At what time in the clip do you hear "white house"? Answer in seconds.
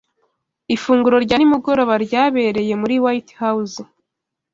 3.03-3.79